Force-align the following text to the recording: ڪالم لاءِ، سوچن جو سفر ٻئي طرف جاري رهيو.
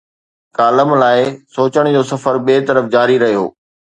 ڪالم 0.57 0.89
لاءِ، 1.01 1.21
سوچن 1.55 1.85
جو 1.95 2.01
سفر 2.11 2.35
ٻئي 2.45 2.59
طرف 2.69 2.83
جاري 2.95 3.15
رهيو. 3.23 3.45